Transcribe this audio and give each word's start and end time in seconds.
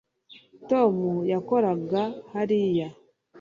tom 0.69 0.95
yakoraga 1.31 2.03
hariya 2.31 2.87